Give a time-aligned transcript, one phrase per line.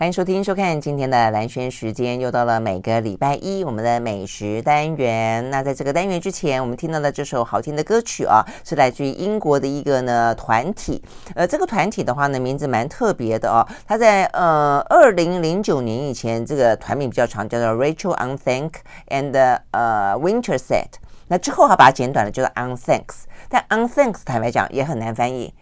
[0.00, 5.50] 欢迎收听、收看今天的蓝轩时间，又到了每个礼拜一我们的美食单元。
[5.50, 11.04] 那在这个单元之前，我们听到的这首好听的歌曲啊，是来自于英国的一个呢团体。
[11.34, 13.60] 呃，这个团体的话呢，名字蛮特别的哦。
[13.86, 18.70] 他在呃二零零九年以前，这个团名比较长，叫做 Rachel Unthank
[19.08, 20.92] and 呃 Winterset。
[21.28, 23.24] 那之后他把它简短了，叫做 Unthanks。
[23.50, 25.52] 但 Unthanks 坦白讲也很难翻译，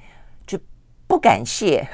[0.46, 0.60] 就
[1.08, 1.88] 不感谢。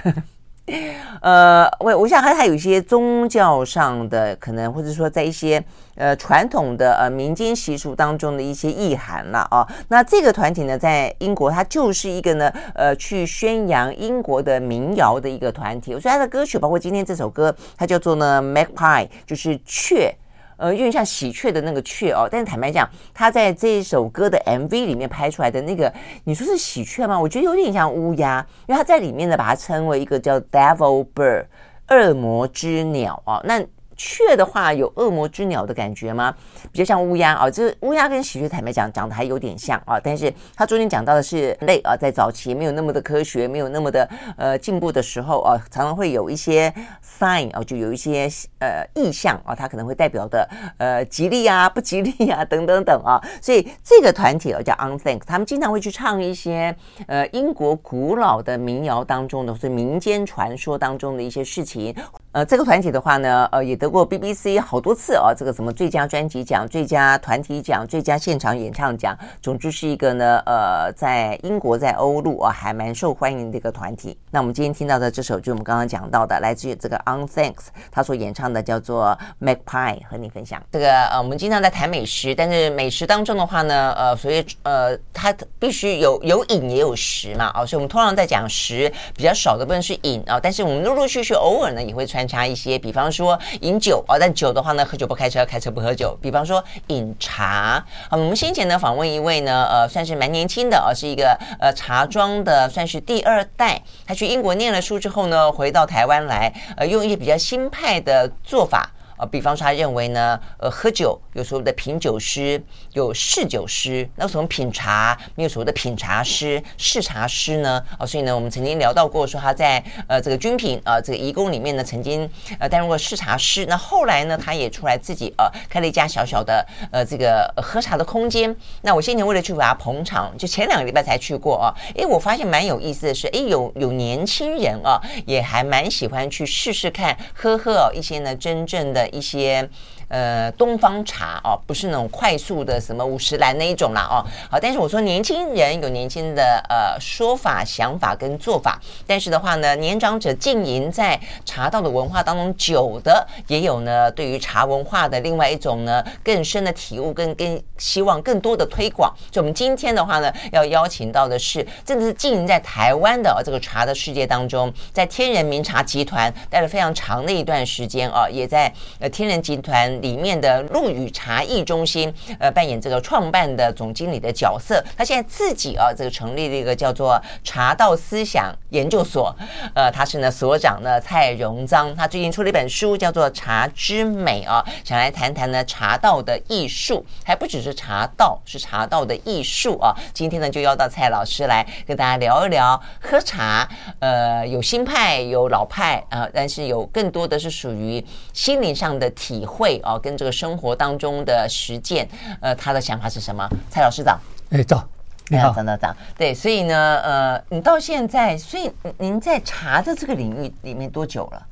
[1.20, 5.62] 呃，我我想还还有一些宗教上的可能，或者说在一些
[5.94, 9.66] 呃传统的呃民间习俗当中的一些意涵了啊。
[9.88, 15.92] 那这个团体呢，在英国，它就是一个呢呃去宣扬英国的民谣的一个团体。
[15.92, 20.14] 所以它的歌曲，包括今天这首歌，它叫做呢 Magpie，就是雀。
[20.56, 25.92] 呃，有点像喜鹊的那个鹊哦，但是坦白讲，他在这一首歌的 MV 里面拍出来的那个，
[26.24, 27.18] 你说是喜鹊吗？
[27.18, 31.46] 我觉得有点像乌鸦，因为他在里面呢，把它称为一个叫 Devil Bird，
[31.88, 33.40] 恶魔之鸟、哦。
[33.44, 33.60] 那
[33.96, 36.34] 雀的话有恶魔之鸟的感觉吗？
[36.72, 56.74] 比较像乌鸦啊，这乌鸦跟喜鹊坦白讲长得还有点像啊，但是它中间讲到的是类啊，在早期没有那么的科学，没有那么的呃进步的时候啊，常常会有一些 sign 啊，就有一些呃意象啊，它可能会代表的呃吉利啊、不吉利啊 等等等啊，所以这个团体啊叫 Unthank，他们经常会去唱一些
[57.06, 61.94] 呃英国古老的民谣当中的或者民间传说当中的一些事情。
[62.34, 74.18] 呃，这个团体的话呢，呃，也得过 BBC 好多次啊，这个什么最佳专辑奖、最佳团体奖、最佳现场演唱奖，总之是一个呢，呃，在英国在欧陆啊还蛮受欢迎的一个团体。
[74.32, 80.60] 那我们今天听到的这首，就我们刚刚讲到的，来自于这个 Unthanks，他所演唱的叫做 Magpie，和你分享。
[80.72, 92.34] 这个呃，我们经常在谈美食，但是美食当中的话呢，呃，所以呃，它必须有有饮也有食嘛，啊，所以我们通常在讲食比较少的部分是饮啊，但是我们陆陆续续偶尔呢也会穿传。
[92.34, 96.18] 差一些，比方说饮酒啊，但酒的话呢，喝酒不开车，开车不喝酒。
[96.20, 97.80] 比方说饮茶，
[98.10, 103.80] 好，我们先前呢访问一位呢，呃，算是蛮年轻的呃，是一个呃茶庄的，算是第二代。
[104.04, 108.90] 他去英国念了书之后呢，回到台湾来，呃，用一些比较新派的做法。
[109.16, 114.08] 啊，比方说，他认为呢，呃，喝酒有所谓的品酒师，有试酒师。
[114.16, 117.80] 那什么品茶没有所谓的品茶师、试茶师呢？
[117.98, 123.64] 啊，所以呢，我们曾经聊到过，说他在呃这个军品啊这个移工里面呢，曾经呃担任过试茶师。
[123.66, 128.54] 那后来呢，他也出来自己呃开了一家小小的呃这个喝茶的空间。
[128.82, 131.74] 那我先前为了去给他捧场，就前两个礼拜才去过啊。
[131.94, 139.03] 诶，我发现蛮有意思的是，诶，有有年轻人啊，也还蛮喜欢去试试看喝喝哦一些呢真正的。
[139.08, 139.68] 一些。
[140.08, 144.22] 呃，东方茶哦，不是那种快速的什么五十岚那一种啦哦。
[144.50, 159.12] 好，但是我说年轻人有年轻的呃说法、想法跟做法，但是的话呢，年长者经营在茶道的文化当中久的，也有呢对于茶文化的另外一种呢更深的体悟跟跟希望更多的推广。
[159.32, 169.74] 所以我们今天的话呢，要邀请到的是，真的是经营在台湾的这个茶的世界当中，在天人茗茶集团待了非常长的一段时间啊，也在呃天人集团。
[170.02, 174.82] 里面的陆羽茶艺中心，呃，扮演这个创办的总经理的角色。
[174.96, 179.34] 他现在自己啊，这个成立了一个叫做茶道思想研究所。
[179.74, 189.94] 呃，他是呢所长呢蔡荣章，他最近出了一本书，叫做《茶之美》啊，想来谈谈呢茶道的艺术，还不只是茶道，是茶道的艺术啊。
[190.12, 193.66] 今天呢就邀到蔡老师来跟大家聊一聊喝茶。
[194.00, 199.96] 呃，有新派，有老派啊，呃，但是有更多的是属于心灵上的体会啊。
[199.98, 202.08] 跟这个生活当中的实践，
[202.40, 203.48] 呃，他的想法是什么？
[203.70, 204.18] 蔡老师早，
[204.50, 204.84] 哎，早，
[205.28, 211.46] 你好，张道长，对，所以呢，呃，你到现在，所以您在茶的这个领域里面多久了？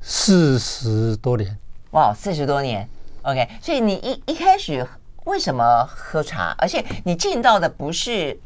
[0.00, 1.58] 四十多年，
[1.90, 2.88] 哇，四十多年
[3.22, 4.86] ，OK，所以你一一开始
[5.24, 6.54] 为什么喝茶？
[6.56, 8.38] 而且你进到的不是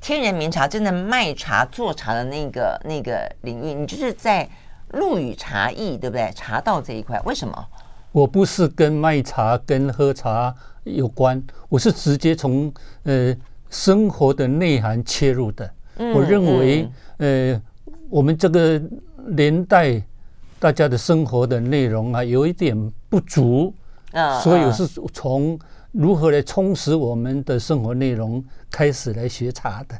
[0.00, 4.48] 天人名茶，真的卖茶做茶的那个那个领域，你就是在
[4.92, 6.30] 陆羽茶艺，对不对？
[6.34, 7.66] 茶道这一块，为什么？
[8.12, 12.72] 我不是跟卖茶、跟喝茶有关，我是直接从
[13.02, 13.36] 呃
[13.68, 15.70] 生活的内涵切入的。
[15.98, 16.88] 我认为，
[17.18, 17.60] 呃，
[18.08, 18.80] 我们这个
[19.26, 20.02] 年代
[20.58, 22.74] 大家的生活的内容啊，有一点
[23.08, 23.74] 不足，
[24.42, 25.58] 所以我是从
[25.92, 29.98] 如何来充实我们的生活内容开始来学茶的。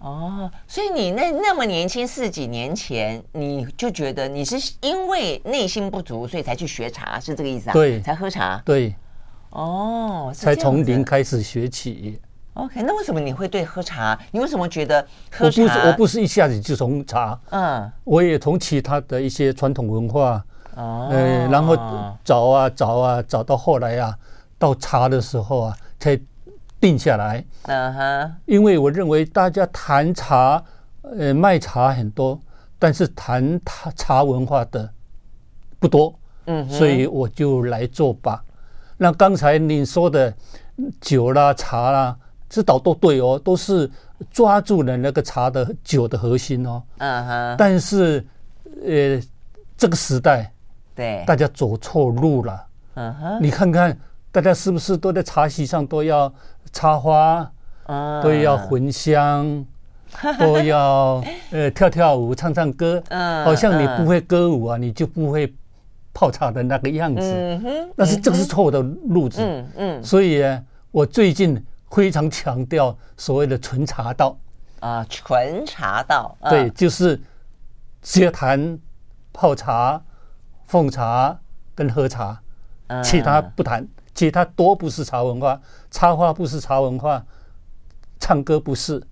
[0.00, 7.72] 哦，所以你那那么年轻，四几年前你就觉得你是因为内心不足，所以才去学茶，是这个意思啊？
[7.74, 8.60] 对，才喝茶。
[8.64, 8.94] 对，
[9.50, 12.18] 哦，才从零开始学起。
[12.54, 14.18] OK，那为什么你会对喝茶？
[14.32, 15.62] 你为什么觉得喝茶？
[15.62, 20.42] 我不是我不是一下子就从茶，嗯，我也从其他的一些传统文化，
[20.76, 21.76] 哦，呃，然后
[22.24, 24.16] 找啊找啊找到后来啊，
[24.58, 26.18] 到茶的时候啊，才
[26.80, 27.44] 定下来。
[27.62, 30.62] 嗯哼，因为我认为大家谈茶，
[31.02, 32.40] 呃，卖茶很多，
[32.78, 34.90] 但是谈茶茶文化的
[35.78, 38.42] 不多，嗯，所以我就来做吧。
[38.96, 40.34] 那刚才你说的
[41.00, 42.16] 酒啦、茶啦。
[42.52, 43.88] 这倒都对哦，都是
[44.28, 46.82] 抓住了那个茶的酒的核心哦。
[46.98, 47.54] 嗯哼。
[47.56, 48.26] 但是，
[48.84, 49.22] 呃，
[49.76, 50.52] 这个时代，
[50.92, 52.66] 对，大家走错路了。
[52.94, 53.38] 嗯哼。
[53.40, 53.96] 你看看，
[54.32, 56.32] 大家是不是都在茶席上都要
[56.72, 57.50] 插花？
[57.84, 58.22] 啊。
[58.22, 59.64] 都要焚香，
[60.38, 63.02] 都要呃跳跳舞、唱唱歌。
[63.08, 63.44] 嗯。
[63.44, 65.52] 好像你不会歌舞啊，你就不会
[66.12, 67.20] 泡茶的那个样子。
[67.22, 67.90] 嗯哼。
[67.96, 69.42] 但是这个是错的路子。
[69.42, 70.04] 嗯嗯。
[70.04, 70.42] 所以，
[70.90, 71.64] 我最近。
[71.90, 74.38] 非常强调所谓的纯茶道
[74.78, 77.20] 啊，纯茶道，对，就是
[78.00, 78.78] 只谈
[79.32, 80.00] 泡茶、
[80.66, 81.36] 奉茶
[81.74, 82.40] 跟喝茶，
[83.02, 83.84] 其他不谈，
[84.20, 85.58] 其他多不是茶文化，
[85.90, 87.24] 插花不是茶文化，
[88.18, 89.02] 唱歌不是，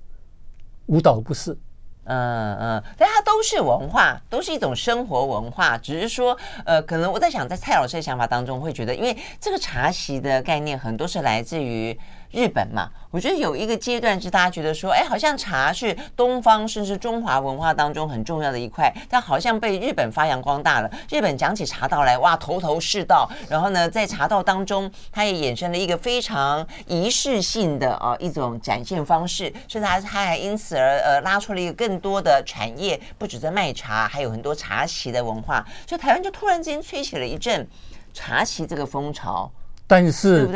[0.84, 1.56] 舞蹈不是。
[2.04, 5.78] 嗯嗯，但它都是文化，都是一种生活文化。
[5.78, 11.98] 只是说，呃，可能我在想，在蔡老师的想法当中，会觉得，因为这个茶席的概念很多是来自于。
[12.30, 20.90] 日本嘛，我觉得有一个阶段是大家觉得说，哎，好像茶是东方甚至中华文化当中很重要的一块，但好像被日本发扬光大了。
[21.10, 23.28] 日本讲起茶道来，哇，头头是道。
[23.48, 35.64] 然后呢，在茶道当中，它也衍生了一个非常仪式性的啊一种展现方式，甚至它它还因此而呃拉出了一个更多的产业，不止在卖茶，还有很多茶席的文化。
[35.86, 37.66] 所以台湾就突然之间吹起了一阵
[38.12, 39.50] 茶席这个风潮。
[39.90, 40.46] 但是，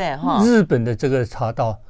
[0.44, 1.80] 日本的这个茶道，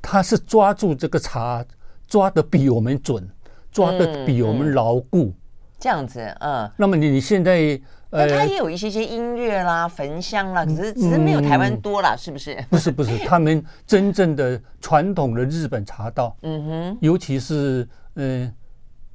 [0.00, 1.62] 它是抓住这个茶，
[2.08, 3.28] 抓的比我们准，
[3.70, 5.30] 抓的比我们牢固。
[5.78, 6.68] 这样子，嗯。
[6.74, 7.78] 那么你你现在，
[8.08, 12.64] 呃，它也有一些些音乐啦、焚香啦，只是只是没有台湾多啦，是不是？
[12.70, 18.54] 不是不是，他们真正的传统的日本茶道，嗯哼，尤其是嗯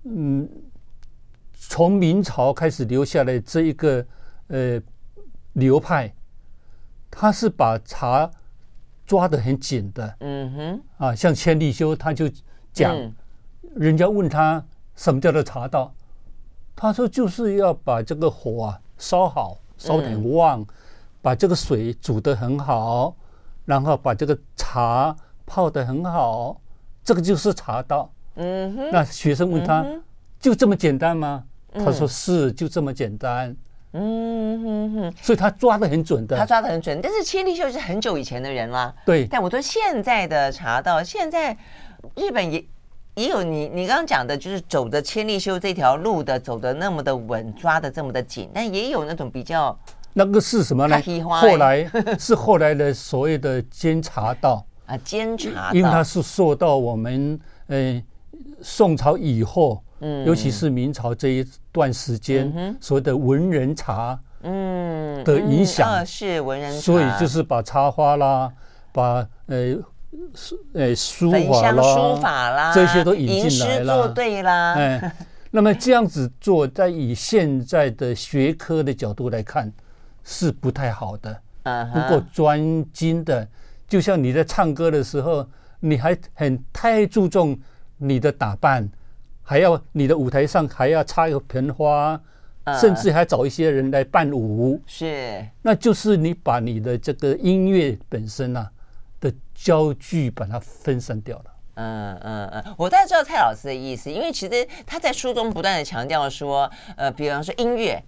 [0.04, 0.50] 嗯，
[1.58, 4.06] 从明朝开始留下来这一个
[4.50, 4.80] 呃
[5.54, 6.14] 流派。
[7.12, 8.32] 他是把茶
[9.06, 12.32] 抓得很紧的，嗯哼，啊，像千利休他就
[12.72, 12.96] 讲，
[13.76, 14.64] 人家问他
[14.96, 15.94] 什么叫做茶道，
[16.76, 20.66] 他说就是要把这个火啊烧好，烧得很旺，
[21.22, 23.14] 把这个水煮得很好，
[23.66, 25.16] 然后把这个茶
[25.46, 26.60] 泡得很好，
[27.04, 28.10] 这个就是茶道。
[28.36, 29.86] 嗯哼，那学生问他，
[30.40, 31.44] 就这么简单吗？
[31.74, 33.56] 他说是，就这么简单。
[33.94, 37.00] 嗯哼哼，所以他抓的很准的，他抓的很准。
[37.02, 39.28] 但是千利秀是很久以前的人啦，对。
[39.28, 41.52] 但我说现在的茶道，现在
[42.16, 42.64] 日本也
[43.16, 48.50] 也有你你刚刚讲的，就是走的千利休这条路的，走的那么的稳，抓的这么的紧。
[48.54, 49.78] 但也有那种比较，
[50.14, 51.02] 那个是什么呢？
[51.30, 51.86] 后来
[52.18, 57.38] 是后来的所谓的监察道啊，监察道，因为它是受到我们
[57.68, 58.02] 呃
[58.62, 59.84] 宋朝以后。
[60.02, 68.52] 嗯，尤其是明朝这一段时间，所谓的文人茶，嗯，的影响是文人茶，所以就是把插花啦，
[68.92, 69.78] 把呃
[70.74, 74.74] 呃书法啦，书法啦，这些都引进来了，吟诗作对啦。
[74.74, 75.16] 哎，
[75.52, 79.72] 那么这样子做，在以现在的学科的角度来看，
[80.24, 81.42] 是不太好的。
[81.64, 82.60] 嗯，不够专
[82.92, 83.48] 精的，
[83.88, 85.48] 就像你在唱歌的时候，
[85.80, 87.56] 你还很太注重
[87.98, 88.90] 你的打扮。
[89.52, 92.18] 还要你的舞台上还要插一盆花，
[92.80, 98.72] 甚至还找一些人来伴舞，是，那就是你把你的这个音乐本身啊
[99.20, 101.46] 的焦距把它分散掉了。
[101.74, 108.02] 嗯嗯嗯，我大概知道蔡老师的意思，因为其实他在书中不断的强调说，呃，比方说音乐。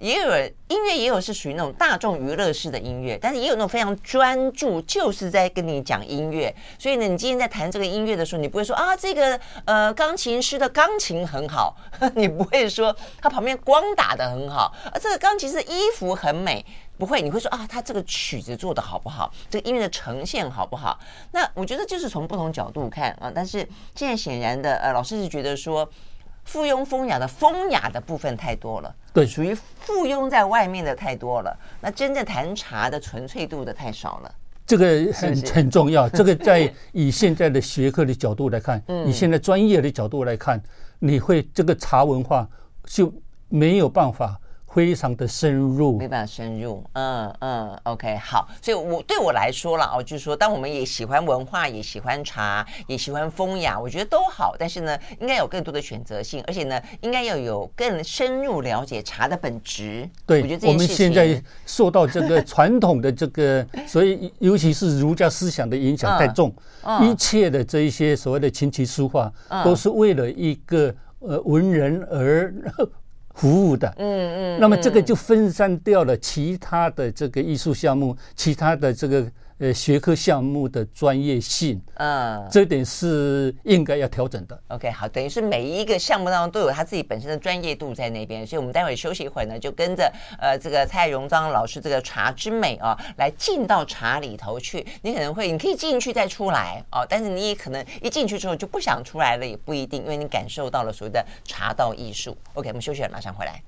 [0.00, 0.28] 也有
[0.68, 6.52] 音乐，也有是属于那种大众娱乐式的音乐，但是也有那种非常专注，就是在跟你讲音乐。
[6.78, 11.76] 所以呢，你今天在弹这个音乐的时候，你不会说啊，这个呃钢琴师的钢琴很好，
[12.16, 16.64] 你不会说他旁边光打得很好，啊，这个钢琴师的衣服很美，
[16.96, 20.98] 不会，你会说啊，他这个曲子做得好不好，这个音乐的呈现好不好？
[21.32, 23.58] 那我觉得就是从不同角度看啊，但是
[23.94, 25.86] 现在显然的，呃，老师是觉得说。
[26.44, 31.56] 附庸风雅的风雅的部分太多了，对，属于附庸在外面的太多了。
[31.80, 34.34] 那真正谈茶的纯粹度的太少了，
[34.66, 36.08] 这个很很重要。
[36.10, 40.60] 这个在以现在的学科的角度来看，以现在专业的角度来看，
[40.98, 42.48] 你会这个茶文化
[42.84, 43.12] 就
[43.48, 44.40] 没有办法
[44.72, 46.84] 非常的深入，没办法深入。
[46.92, 48.48] 嗯嗯，OK，好。
[48.62, 54.54] 所以我对我来说了哦，就是说，当我们也喜欢文化，也喜欢茶，也喜欢风雅，我觉得都好。
[54.56, 60.08] 但是呢，应该有更多的选择性，而且呢，应该要有更深入了解茶的本质。
[60.24, 72.54] 对，我觉得我们现在受到这个传统的这个， 所以尤其是儒家思想的影响太重，嗯嗯、一切的这一些所谓的琴棋书画，嗯、都是为了一个呃文人而。
[73.40, 79.26] 服务的，嗯嗯，那么这个就分散掉了其他的这个艺术项目，其他的这个。
[79.60, 84.58] 呃，学科项目的专业性，嗯，这点是应该要调整的。
[84.68, 94.86] OK，好，等于是每一个项目当中都有他自己本身的专业度在那边，所以我们待会休息一会儿呢，就跟着呃这个蔡荣章老师这个茶之美啊，来进到茶里头去。
[95.02, 102.34] 你可能会，你可以进去再出来哦，但是你也可能一进去之后就不想出来了，也不一定，因为你感受到了所谓的茶道艺术。
[102.54, 103.62] OK，我们休息了，马上回来。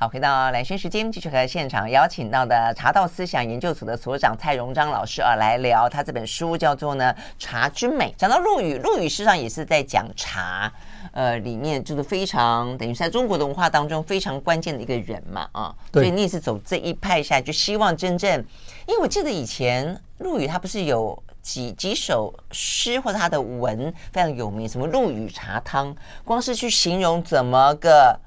[0.00, 8.06] 好，回到兰萱时间，继续和现场邀请到的茶道思想研究所的所长蔡荣章老师啊来聊他这本书，叫做呢《茶之美》。
[8.16, 10.72] 讲到陆羽，陆羽实际上也是在讲茶，
[11.12, 18.42] 呃，里面就是非常等于在中国的文化当中非常关键的一个人嘛，啊，所以你也是走这一派下来，就希望真正，
[18.86, 28.18] 因为我记得以前陆羽他不是有几几首诗或者他的文非常有名，什么陆羽茶汤，光是去形容怎么个。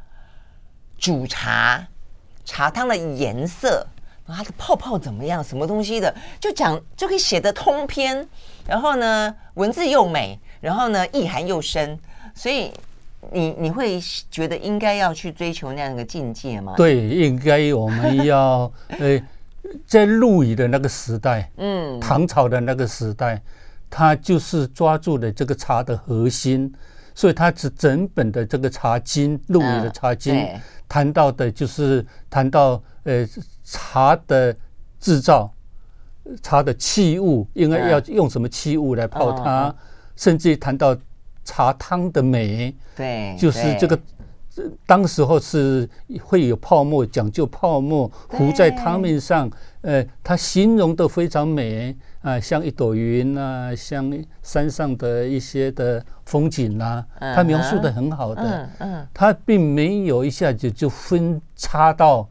[1.04, 1.86] 煮茶，
[2.46, 3.86] 茶汤的颜色，
[4.26, 8.26] 然后它的泡泡怎么样，什么东西的，就讲就可以写得通篇。
[8.66, 12.00] 然后呢，文字又美，然后呢，意涵又深。
[12.34, 12.72] 所以
[13.34, 14.00] 你你会
[14.32, 16.74] 觉得应该要去追求那样一个境界吗？
[16.78, 19.22] 对，应该我们要 呃，
[19.86, 23.42] 在陆羽的那个时代，嗯，唐朝的那个时代，
[23.90, 26.74] 他就是抓住了这个茶的核心，
[27.16, 30.36] 所以他是整本的这个茶经，陆羽的茶经。
[30.36, 33.26] 嗯谈到的就是谈到呃
[33.64, 34.56] 茶的
[35.00, 35.52] 制造，
[36.44, 39.74] 茶的器物应该要用什么器物来泡它，
[40.16, 40.96] 甚至于谈到
[41.44, 44.00] 茶汤的美，对，就是这个
[44.86, 45.90] 当时候是
[46.22, 49.50] 会有泡沫，讲究泡沫糊在汤面上，
[49.82, 51.98] 呃，它形容的非常美。
[52.24, 54.12] 啊，像一朵云啊，像
[54.42, 58.42] 山上的一些的风景啊，他描述的很好的。
[58.42, 62.28] 嗯嗯，他并没有一下子就分叉到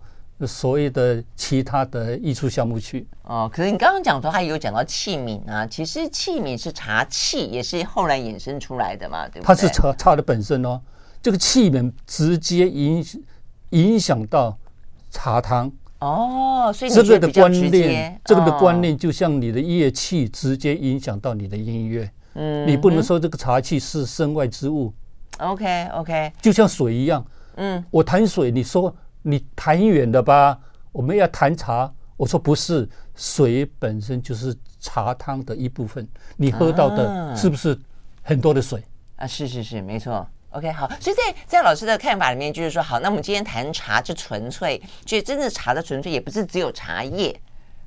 [0.46, 3.06] 所谓的其他的艺术项目去。
[3.24, 9.44] 哦，可是你刚刚讲说还有讲到器皿啊，其实器皿是茶器，也是后来衍生出来的嘛，对不对？
[9.46, 10.80] 它是茶茶的本身哦，
[11.20, 13.04] 这个器皿直接影
[13.70, 14.56] 影响到
[15.10, 15.70] 茶汤。
[16.02, 22.10] 哦，所以这个的观念，这个的观念就像你的乐器直接影响到你的音乐。
[22.34, 24.92] 嗯，你不能说这个茶器是身外之物。
[25.38, 27.24] OK OK，就像水一样。
[27.54, 28.92] 嗯，我谈水，你说
[29.22, 30.58] 你谈远的吧？
[30.90, 36.06] 我们要谈茶，我说不是，水本身就是茶汤的一部分。
[36.36, 37.78] 你喝到的是不是
[38.22, 38.82] 很多的水？
[39.16, 40.26] 啊，是是是，没错。
[40.52, 47.34] OK，好，所以在在老师的看法里面，就是说，好，那我们今天谈茶，就纯粹，就真的茶的纯粹，也不是只有茶叶，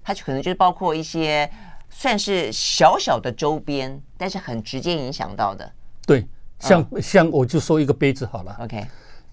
[0.03, 1.49] 它就可能就是包括一些
[1.89, 5.71] 算是小小的周边，但是很直接影响到的。
[6.07, 6.27] 对，
[6.59, 8.55] 像、哦、像我就说一个杯子好了。
[8.59, 8.83] OK，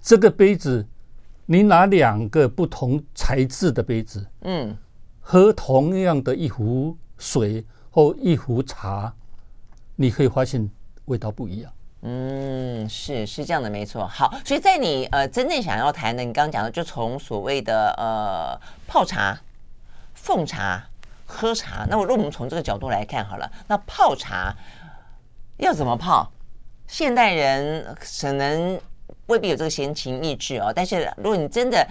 [0.03, 0.87] 这个杯子，
[1.47, 4.77] 你拿两个不同材质的杯子，嗯，
[5.21, 9.15] 喝同样的一壶水或一壶茶，
[9.97, 10.69] 你可以发现
[11.07, 11.73] 味道不一样。
[12.04, 14.04] 嗯，是是这样的，没错。
[14.09, 19.40] 好，所以在你呃真正想要谈的，你刚刚讲的，就从所谓的呃泡茶、
[20.12, 20.85] 奉茶、
[21.25, 21.87] 喝茶。
[21.88, 24.52] 那我如果我们从这个角度来看好了，那泡茶
[25.59, 26.28] 要怎么泡？
[26.88, 28.80] 现代人可能
[29.26, 30.73] 未必有这个闲情逸致哦。
[30.75, 31.87] 但是如果你真的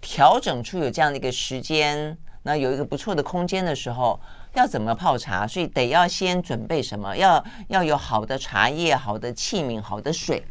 [0.00, 4.20] 调整出有这样的一个时间，那有一个不错的空间的时候。
[4.56, 5.46] 要怎么泡茶？
[5.46, 7.14] 所以得要先准备什么？
[7.14, 10.42] 要要有好的茶叶、好的器皿、好的水。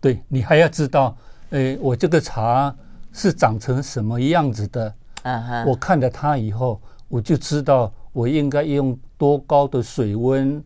[0.00, 1.16] 对，你还要知道，
[1.50, 2.74] 诶，我这个茶
[3.12, 4.94] 是长成什么样子的？
[5.24, 5.66] 嗯哼。
[5.66, 10.62] 我看了它以后，我就知道我应该用多高的水温，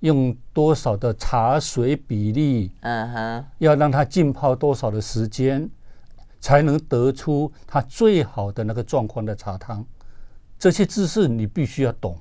[0.00, 2.70] 用多少的茶水比例。
[2.82, 3.44] 嗯哼。
[3.58, 5.66] 要让它浸泡多少的时间，
[6.38, 9.82] 才能得出它最好的那个状况的茶汤。
[10.58, 12.18] 这些知识你必须要懂，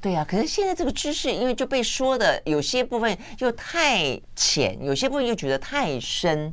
[0.00, 0.24] 对呀、啊。
[0.24, 6.52] 可是现在这个知识，因为就被说的有些部分又太浅，有些部分又觉得太深。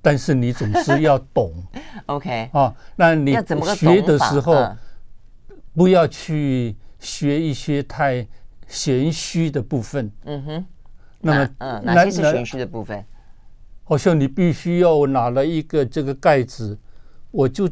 [0.00, 1.52] 但是你总是要懂，
[2.06, 2.74] OK 啊？
[2.96, 3.36] 那你
[3.76, 4.76] 学的时候，
[5.74, 8.26] 不要去学一些太
[8.66, 10.10] 玄虚的部分。
[10.24, 10.66] 嗯哼，
[11.20, 13.04] 那么，嗯，哪些是玄虚的部分？
[13.84, 16.78] 好像你必须要拿了一个这个盖子，
[17.30, 17.68] 我就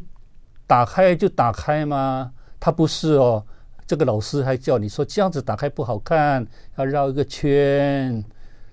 [0.67, 2.31] 打开就打开吗？
[2.59, 3.43] 他不是哦，
[3.87, 6.45] 这个老师还叫你说这样子打开不好看，
[6.75, 8.23] 要绕一个圈。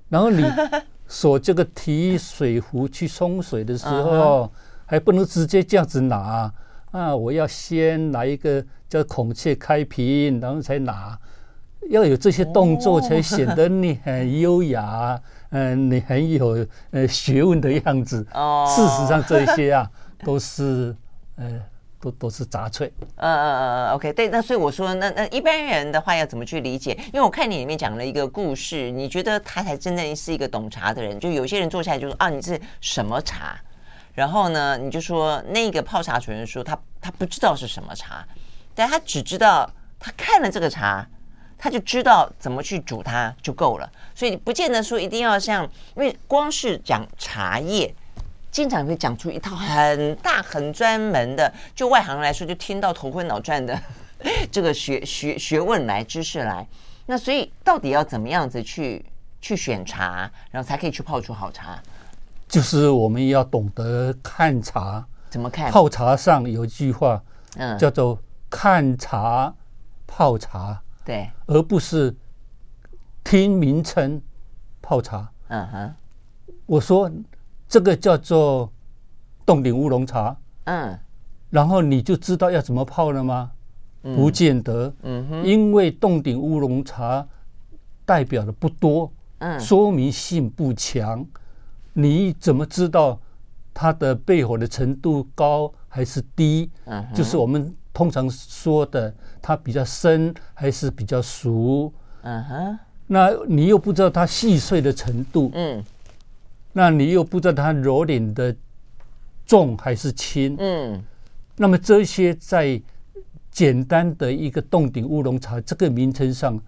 [0.09, 0.45] 然后你
[1.07, 4.51] 锁这个提水壶去冲水的时候，
[4.87, 6.53] 还不能直接这样子拿
[6.91, 7.15] 啊！
[7.15, 11.19] 我要先拿一个叫孔雀开屏，然后才拿。
[11.91, 15.21] 要有这些动作，才显得你很优雅，
[15.51, 18.27] 嗯、呃，你很有呃学问的样子。
[18.33, 19.91] 哦，事实上这些啊，
[20.25, 20.97] 都是
[21.37, 21.61] 呃，
[22.05, 22.93] 都都是杂碎。
[23.17, 24.29] 嗯嗯嗯，OK，对。
[24.29, 26.93] 那所以我说，那那一般人的话要怎么去理解？
[27.07, 31.19] 因为我看你里面讲了一个故事，你觉得他才真正是一个懂茶的人。
[31.19, 33.59] 就有些人坐下来就说啊，你是什么茶？
[34.13, 38.27] 然后呢，你就说那个泡茶主人说他他不知道是什么茶，
[38.75, 41.07] 但他只知道他看了这个茶。
[41.57, 45.63] 他就知道怎么去煮它就够了，所以不见得说一定要像，
[45.97, 47.95] 因为光是讲茶叶，
[48.55, 53.77] 经常会讲出一套很大很专门的，就外行人来说就听到头昏脑转的
[54.49, 56.65] 这个学学学问来知识来。
[57.07, 59.05] 那所以到底要怎么样子去
[59.41, 61.83] 去选茶，然后才可以去泡出好茶？
[62.47, 65.73] 就是我们要懂得看茶，怎么看？
[65.73, 67.21] 泡茶上有一句话，
[67.57, 68.17] 嗯，叫做
[68.49, 69.53] 看茶
[70.07, 70.81] 泡茶。
[71.05, 72.15] 对，而不是
[73.25, 74.23] 听名称
[74.81, 75.29] 泡茶。
[75.49, 75.95] 嗯哼，
[76.67, 77.11] 我说
[77.69, 78.71] 这个叫做
[79.45, 80.37] 冻顶乌龙茶。
[80.65, 80.99] 嗯，
[81.51, 83.51] 然后你就知道要怎么泡了吗？
[84.03, 84.93] 不见得。
[85.03, 87.27] 嗯哼，因为冻顶乌龙茶
[88.05, 91.27] 代表的不多，嗯，说明性不强。
[91.93, 93.21] 你怎么知道
[93.73, 96.71] 它的焙火的程度高还是低？
[96.85, 97.75] 嗯，就是我们。
[97.95, 101.93] 通常说的，它比较深还是比较熟？
[102.23, 105.81] 嗯哼，那你又不知道它细碎的程度，嗯，
[106.75, 108.55] 那你又不知道它揉捻的
[109.47, 111.03] 重还是轻，嗯，
[111.57, 112.79] 那么这些在
[113.51, 116.61] 简单的一个洞顶乌龙茶这个名称上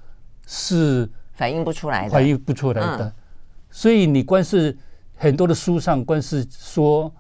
[0.47, 3.13] 是反映不出来的，反映不出来的。
[3.71, 4.75] 所以你光是
[5.17, 7.13] 很多的书上，光是说，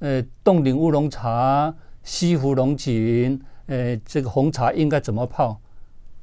[0.00, 3.40] 呃，洞顶乌龙茶、西湖龙井。
[3.66, 5.58] 呃，这个红茶应该怎么泡，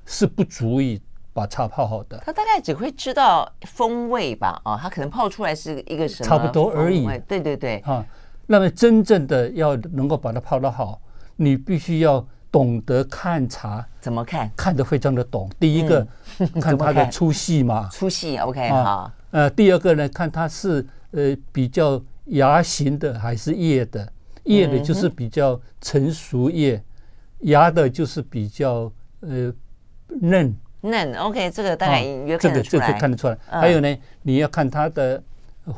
[0.06, 1.02] 是不足以
[1.34, 2.22] 把茶泡好的。
[2.26, 4.60] 他大概只会知道风味吧？
[4.64, 6.28] 啊，他可能泡出来是一个什么？
[6.28, 7.06] 差不多而已。
[7.28, 7.78] 对对对。
[7.80, 8.06] 啊，
[8.48, 11.02] 那么真正的要能够把它泡得好，
[11.36, 13.86] 你必须要懂得看茶。
[14.00, 14.50] 怎么看？
[14.56, 15.50] 看得非常的懂。
[15.60, 16.06] 第一个，
[16.40, 17.88] 嗯、 看它的粗细嘛。
[17.90, 19.12] 粗细，OK，好。
[19.32, 24.12] 呃，第二个呢，看它是呃比较芽型的还是叶的？
[24.46, 26.84] 叶的就是比较成熟叶。
[27.42, 29.54] 芽的就是比较呃
[30.22, 33.38] 嫩嫩，OK，这个大概也看得出来，这个这个看得出来。
[33.50, 35.22] 还有呢，你要看它的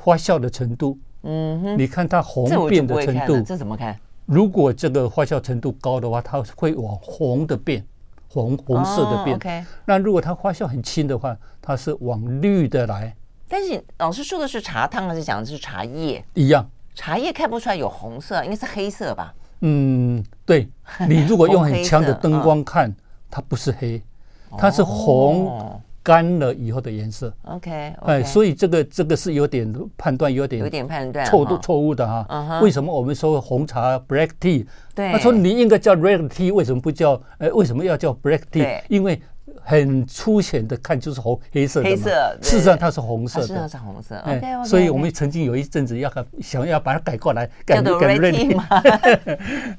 [0.03, 3.97] 发酵的程度，嗯哼，你看它红变的程度，这怎么看？
[4.25, 7.83] 如果这个发酵程度高的话，它会往红的变，
[8.27, 9.35] 红红色的变。
[9.35, 13.15] OK，那如果它发酵很轻的话，它是往绿的来。
[13.49, 16.23] 但是老师说的是茶汤还是讲的是茶叶？
[16.35, 19.33] 一样，茶叶看不出来有红色，应该是黑色吧？
[19.59, 20.69] 嗯，对，
[21.09, 22.95] 你如果用很强的灯光看，
[23.29, 24.01] 它不是黑，
[24.57, 27.33] 它是红干了以后的颜色。
[27.43, 32.59] OK，哎，所以这个这个是有点判断，有点有点判断错错误的哈。
[32.61, 34.65] 为什么我们说红茶 black tea？
[34.95, 37.21] 对，他说你应该叫 red tea，为什么不叫？
[37.37, 38.81] 哎，为什么要叫 black tea？
[38.87, 39.21] 因为。
[39.63, 42.09] 很粗浅的看就是红黑色的，黑色。
[42.41, 44.15] 事实上它是红色的，事实上是红色。
[44.25, 46.11] 哎，所以我们曾经有一阵子要
[46.41, 48.65] 想要把它改过来，改成 red tea 嘛。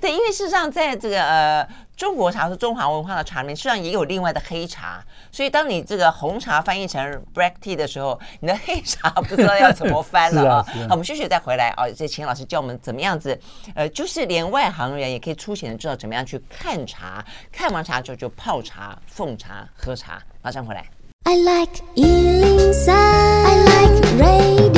[0.00, 1.68] 对，因为事实上在这个呃。
[1.96, 5.04] 中国茶是中华文化的茶里面，实际上也有另外的黑茶。
[5.30, 10.66] 所以当你这个红茶翻译成 black tea 的时候，你的黑茶不知道要怎么翻了 啊！
[10.88, 11.84] 好，我们休息再回来啊！
[11.96, 13.40] 这秦老师教我们怎么样子，
[13.74, 20.22] 呃，就是连外行人也可以粗浅的知道怎么样去看茶，看完茶之后就泡茶、奉茶、喝茶。
[20.42, 20.84] 马上回来。
[21.26, 24.73] I like 103, I like radio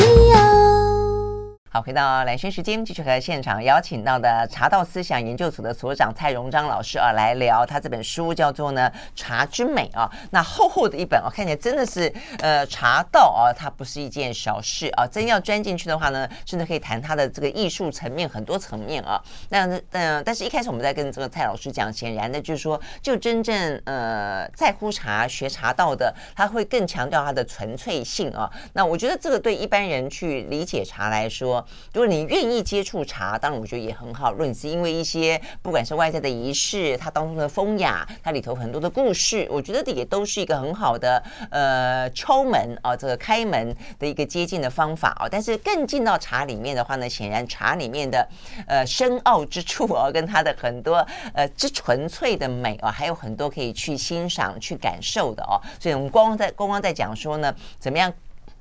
[1.76, 10.10] 好，回到兰萱时间，继续和现场邀请到的茶道思想研究所的所长蔡荣章老师啊，来聊他这本书叫做呢《茶之美》啊。
[10.30, 15.06] 那厚厚的一本啊，看起来真的是呃茶道啊，它不是一件小事啊。
[15.06, 19.22] 真要钻进去的话呢，甚至可以谈它的这个艺术层面很多层面啊。
[19.50, 28.50] 那嗯，但是一开始我们在跟这个蔡老师讲，显然的就是说，就真正呃在乎茶、学茶道的，他会更强调它的纯粹性啊。
[28.72, 31.65] 那我觉得这个对一般人去理解茶来说。
[31.92, 34.30] 如果你愿意接触茶，当然我觉得也很好。
[34.32, 45.28] 如果你是因为一些不管是外在的仪式，它当中的风雅，它里头很多的故事，我觉得也都是一个很好的呃敲门啊，这个开门的一个接近的方法啊。
[45.30, 48.28] 但是更进到茶里面的话呢，显然茶里面的
[48.66, 55.60] 呃深奥之处啊， 跟它的很多呃之纯粹的美啊，还有很多可以去欣赏、去感受的哦。
[55.80, 58.12] 所以我们光光在光光在讲说呢，怎么样？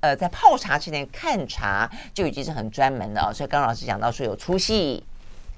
[0.06, 3.34] 呃，在泡茶之前看茶就已经是很专门的哦。
[3.34, 5.04] 所以刚老师讲到说有粗细，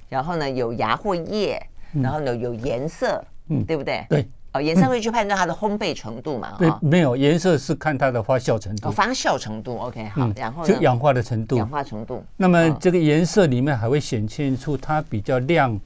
[0.08, 4.06] 然后呢有芽或叶，然后呢有颜色，嗯，对不对？
[4.08, 4.26] 对。
[4.54, 6.56] 哦，颜色会去判断它的烘焙程度嘛？
[6.58, 8.90] 对，没有颜色是看它的发酵程度。
[8.90, 10.32] 发酵程度，OK，好。
[10.34, 11.58] 然后就氧化的程度。
[11.58, 12.24] 氧化程度。
[12.34, 15.78] 那么这个颜色里面还会显现出它比较亮，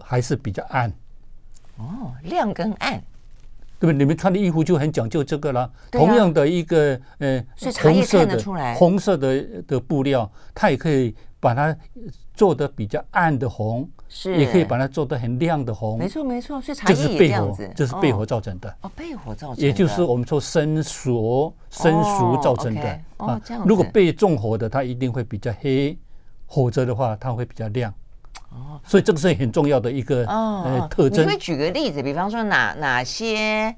[0.00, 0.92] 还是比较暗？
[1.76, 3.02] 哦，亮跟暗。
[3.82, 3.98] 对不对？
[3.98, 5.68] 你们穿的衣服就很讲究这个了。
[5.90, 7.44] 同样的一个呃
[7.82, 8.40] 红色的
[8.76, 11.76] 红色的的布料，它也可以把它
[12.32, 15.98] 做的比较暗的红，是也可以把它做的很亮的红。
[15.98, 18.72] 没错没错，所以茶叶也这样子，这是被火造成的。
[18.82, 23.40] 哦，被火造成的，也就是我们说生熟生熟造成的啊。
[23.66, 25.96] 如果被纵火的，它一定会比较黑；
[26.46, 27.92] 否则的话，它会比较亮。
[28.50, 31.24] 哦，所以这个是很重要的一个呃特征。
[31.24, 33.74] 你会举个例子，比方说哪哪些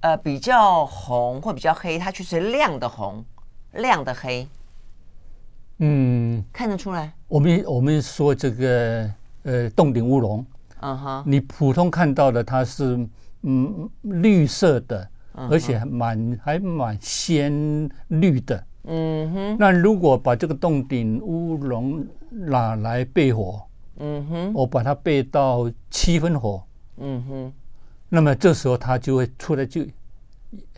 [0.00, 3.24] 呃比较红或比较黑，它就是亮的红，
[3.72, 4.48] 亮的黑。
[5.78, 7.12] 嗯，看得出来。
[7.28, 9.08] 我们我们说这个
[9.44, 10.44] 呃洞顶乌龙，
[10.80, 12.98] 嗯哼，你普通看到的它是
[13.42, 18.64] 嗯绿色的，而且蛮还蛮鲜绿的。
[18.84, 23.62] 嗯哼，那如果把这个洞顶乌龙拿来焙火。
[24.02, 26.62] 嗯哼，我把它焙到七分火，
[26.96, 27.52] 嗯哼，
[28.08, 29.82] 那么这时候它就会出来就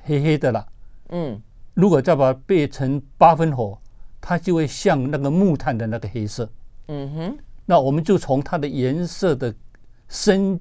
[0.02, 0.66] 黑黑的了，
[1.10, 1.40] 嗯，
[1.74, 3.78] 如果再把它焙成八分火，
[4.20, 6.50] 它就会像那个木炭的那个黑色，
[6.88, 9.54] 嗯哼，那我们就从它的颜色的
[10.08, 10.58] 深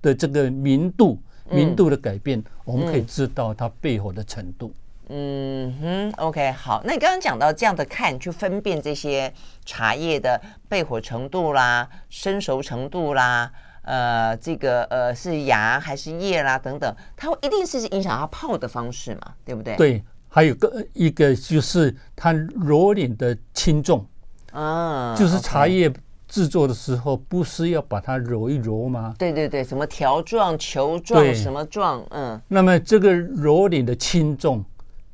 [0.00, 1.18] 的这个明度、
[1.50, 4.68] 明度的改变，我们可以知道它焙火的程度。
[4.68, 6.80] 嗯哼，OK，好。
[6.84, 9.32] 那你刚刚讲到这样的看，去分辨这些
[9.64, 10.40] 茶叶的
[10.70, 13.50] 焙火程度啦、生熟程度啦，
[13.82, 19.76] 呃，这个呃是芽还是叶啦等等，它一定是影响它泡的方式嘛，对不对？
[19.76, 24.06] 对，还有个一个就是它揉捻的轻重
[24.52, 25.92] 啊，就是茶叶
[26.26, 29.14] 制作的时候不是要把它揉一揉吗？
[29.18, 32.40] 对对对，什么条状、球状、什么状，嗯。
[32.48, 34.64] 那么这个揉捻的轻重。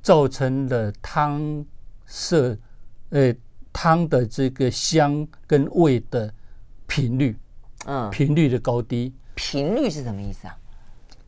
[0.03, 1.65] 造成了汤
[2.07, 2.57] 色，
[3.11, 3.35] 呃，
[3.73, 6.33] 汤的这个香跟味的
[6.87, 7.37] 频率，
[7.87, 9.15] 嗯，频率的高低。
[9.35, 10.57] 频率是什么意思啊？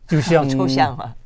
[0.06, 1.16] 就像 抽象啊。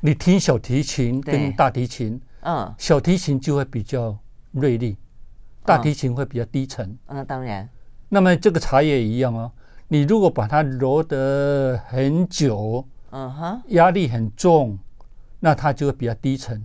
[0.00, 4.16] 你听小提琴跟大提琴，嗯，小提琴就会比较
[4.52, 4.96] 锐利，
[5.64, 6.96] 大提琴会比较低沉。
[7.06, 7.68] 嗯，当然。
[8.08, 9.52] 那么这个茶叶一样哦，
[9.88, 14.78] 你如果把它揉得很久，嗯哼，压力很重，
[15.38, 16.64] 那它就会比较低沉。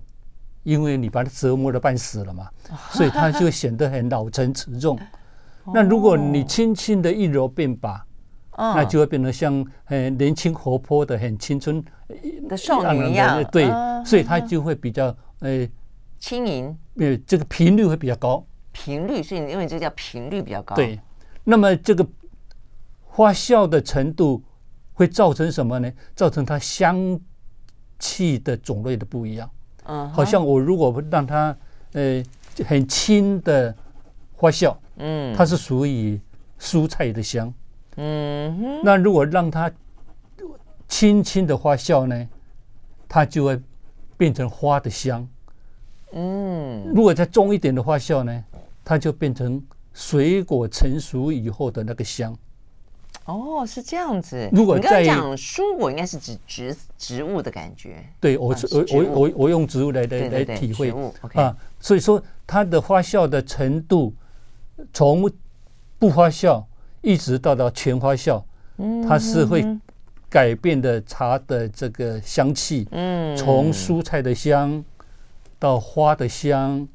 [0.66, 2.50] 因为你把它折磨的半死了嘛，
[2.92, 5.00] 所以它就显得很老成持重。
[5.72, 8.04] 那如果你轻轻的一揉便拔，
[8.58, 11.84] 那就会变得像很年轻活泼的、很青春
[12.50, 13.44] 的少女一样。
[13.52, 13.68] 对，
[14.04, 15.68] 所以它就会比较呃
[16.18, 16.76] 轻盈。
[16.98, 18.44] 呃，这个频率会比较高。
[18.72, 20.76] 频率，所以因为这叫频率比较高。
[20.76, 21.00] 对，
[21.44, 22.04] 那么这个
[23.12, 24.44] 发酵的程度
[24.94, 25.92] 会造成什么呢？
[26.16, 27.20] 造成它香
[28.00, 29.48] 气的种类的不一样。
[29.86, 31.56] 嗯，好像我如果让它
[31.94, 32.24] 呃
[32.66, 33.76] 很轻的
[34.38, 36.20] 发酵，嗯，它是属于
[36.60, 37.54] 蔬菜的香，
[37.98, 39.72] 嗯，那如果让它
[40.88, 42.28] 轻轻的发酵呢，
[43.08, 43.60] 它就会
[44.18, 45.28] 变成花的香，
[46.14, 48.44] 嗯，如果再重一点的发酵呢，
[48.84, 49.62] 它就变成
[49.94, 52.36] 水果成熟以后的那个香。
[53.26, 54.48] 哦，是这样子。
[54.52, 58.04] 如果在讲蔬果，应该是指植植物的感觉。
[58.20, 60.94] 对，我我我我我用植物来来来体会
[61.34, 64.14] 啊，所以说它的发酵的程度，
[64.94, 65.28] 从
[65.98, 66.64] 不发酵
[67.02, 68.44] 一直到到全发酵，
[69.08, 69.66] 它是会
[70.30, 72.88] 改变的茶的这个香气。
[72.92, 74.84] 嗯，从蔬菜的香
[75.58, 76.88] 到花的香。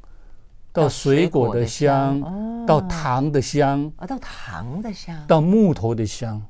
[0.73, 6.41] 到水果的香，到糖的香，啊，到糖的香，到木头的香，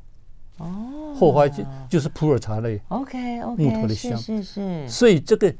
[0.58, 4.88] 哦，后花就就是普洱茶类，OK OK，木头的香，是是。
[4.88, 5.54] 所以这个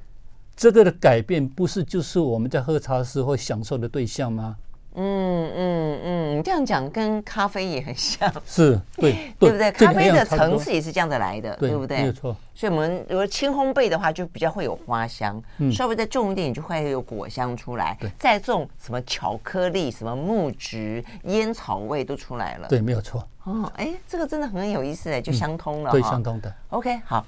[0.55, 4.57] 这个的改变，不是就是我们在喝茶时候享受的对象吗？
[4.95, 9.71] 嗯嗯嗯，你这样讲跟咖啡也很像， 是对对不对？
[9.73, 11.99] 咖啡的层次也是这样子来的，对不对？
[11.99, 12.37] 没有错。
[12.55, 17.97] 所以我们如果轻烘焙的话，就比较会有花香，稍微再重一点，就会有果香出来。
[18.01, 22.69] 对，再重什么巧克力、什么木质、烟草味都出来了。
[22.69, 23.27] 对，没有错。
[23.45, 25.91] 哦，哎，这个真的很有意思哎，就相通了。
[25.91, 26.53] 对，相通的。
[26.71, 27.25] OK，好。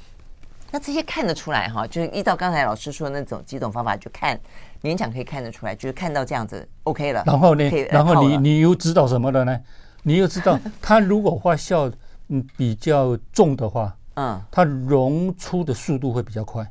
[0.74, 4.38] 那这些看得出来哈，就是依照刚才老师说的那种几种方法，就看
[4.82, 7.22] 勉强可以看得出来，就是看到这样子 OK 了。
[7.26, 9.58] 然后呢，然后你你又知道什么了呢？
[10.02, 11.90] 你又知道 它如果发酵
[12.28, 16.68] 嗯比较重的话，嗯，它溶出的速度会比较快，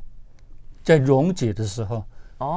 [0.84, 2.04] 在溶解的时候，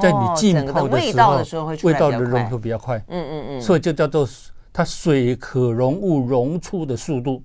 [0.01, 0.99] 在你浸泡的
[1.43, 2.97] 时候，味道的融会比较快。
[3.07, 4.27] 嗯嗯嗯，所以就叫做
[4.73, 7.41] 它水可溶物溶出的速度。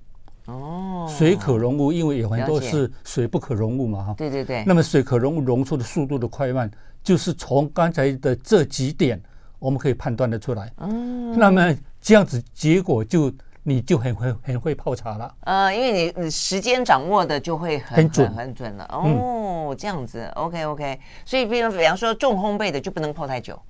[0.46, 4.14] 哦，水可溶物，因为有很多是水不可溶物嘛，哈。
[4.16, 4.64] 对对对。
[4.66, 6.68] 那么水可溶物溶出的速度的快慢，
[7.03, 9.21] 就是从刚才的这几点，
[9.59, 10.73] 我们可以判断得出来。
[10.79, 11.39] 嗯。
[11.39, 13.33] 那么这样子，结果就
[13.63, 15.35] 你就很会很会泡茶了。
[15.41, 18.85] 呃，因为你你时间掌握的就会很很准很准了。
[18.91, 21.01] 哦，这样子，OK OK。
[21.25, 23.61] 所以，比方比方说重烘焙的就不能泡太久，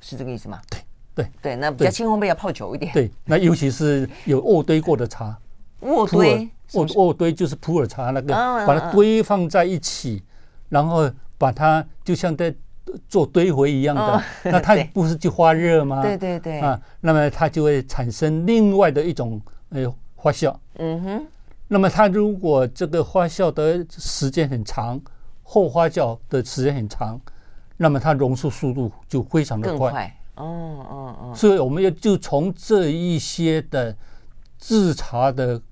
[0.00, 0.60] 是这个意思吗？
[0.70, 0.80] 对
[1.14, 1.56] 对对。
[1.56, 2.92] 那比较轻烘焙要泡久一点。
[2.92, 5.36] 对，那尤其是有渥堆过的茶。
[5.82, 8.34] 渥堆，渥渥堆就是普洱茶那个，
[8.66, 10.22] 把它堆放在一起，
[10.68, 12.54] 然后把它就像在
[13.08, 16.02] 做堆肥一样的， 那它不是就发热吗？
[16.02, 16.60] 对对对。
[16.60, 20.54] 啊，那么它就会产生另外的一种呃发酵。
[20.74, 21.26] 嗯哼。
[21.68, 25.00] 那么它如果这个发酵的时间很长，
[25.42, 27.18] 后发酵的时间很长，
[27.78, 30.14] 那么它溶出速度就非常的快。
[30.34, 31.32] 哦哦哦。
[31.34, 33.96] 所以我们要就从这一些的
[34.58, 35.62] 制茶的。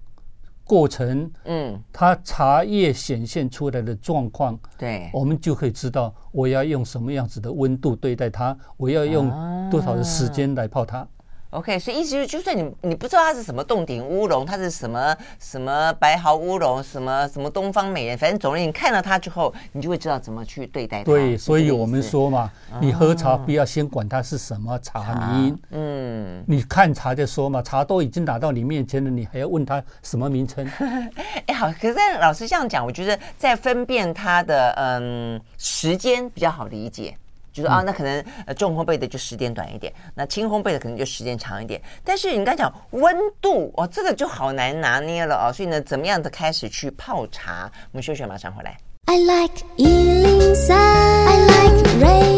[0.68, 9.32] 过程，嗯，它茶叶显现出来的状况，对，我们就可以知道我要用什么样子的温度对待它，我要用
[9.70, 11.08] 多少的时间来泡它。
[11.50, 21.04] OK，所以意思就是，就算你你不知道它是什么洞顶乌龙，它是什么什么白毫乌龙，什么什么东方美人，反正总之你看了它之后，你就会知道怎么去对待它。
[21.04, 22.50] 对，所以我们说嘛，
[22.82, 30.70] 你喝茶不要先管它是什么茶名，嗯，你看茶就说嘛，茶都已经拿到你面前了，你还要问它什么名称？
[31.46, 37.16] 哎，好，可是老师这样讲，我觉得在分辨它的嗯时间比较好理解。
[37.58, 41.82] 就是啊，那可能呃重烘焙的就时间短一点，那轻烘焙的可能就时间长一点。
[42.04, 45.52] 但是你刚才讲温度哦，这个就好难拿捏了哦。
[45.52, 47.70] 所以呢，怎么样的开始去泡茶？
[47.90, 48.78] 我们休息，马上回来。
[49.06, 52.37] I like 103, I like radio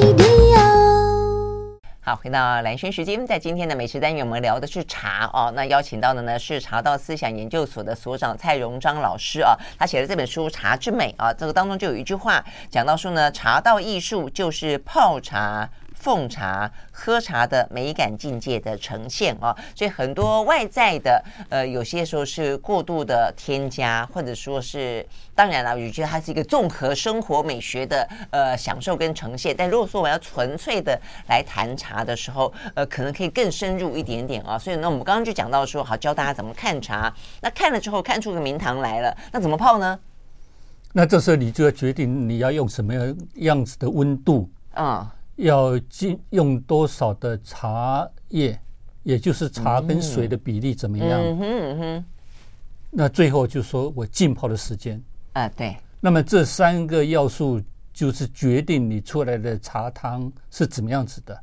[2.11, 5.53] 好，回到蓝轩时间，在今天的美食单元，我们聊的是茶哦。
[5.55, 15.71] 那邀请到的呢是茶道思想研究所的所长蔡荣章老师啊，他写的这本书《茶之美》啊，这个当中就有一句话讲到说呢，茶道艺术就是泡茶。
[16.01, 29.55] 奉茶、喝茶的美感境界的呈现啊，所以很多外在的呃，有些时候是过度的添加，或者说是当然了，我觉得它是一个综合生活美学的呃享受跟呈现。
[29.57, 34.59] 但如果说我要纯粹的来谈茶的时候，呃，可能可以更深入一点点啊。
[34.59, 37.15] 所以呢，我们刚刚就讲到说，好教大家怎么看茶。
[37.43, 39.99] 那看了之后，看出个名堂来了，那怎么泡呢？
[40.93, 45.15] 那这时候你就要决定你要用什么样样子的温度啊。
[45.41, 48.61] 要进用多少的茶叶，
[49.03, 51.19] 也就是茶跟水的比例怎么样？
[51.19, 52.05] 嗯哼嗯哼。
[52.91, 55.75] 那最后就说我浸泡的时间啊，对。
[55.99, 57.61] 那么这三个要素
[57.93, 61.41] 就是决定你出来的茶汤是怎么样子的。